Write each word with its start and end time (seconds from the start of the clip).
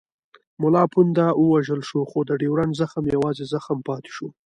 ملا 0.61 0.83
پونده 0.93 1.27
ووژل 1.33 1.81
شو 1.89 1.99
خو 2.09 2.19
د 2.25 2.31
ډیورنډ 2.41 2.73
زخم 2.81 3.03
یوازې 3.15 3.45
زخم 3.53 3.77
پاتې 3.87 4.11
شو. 4.15 4.27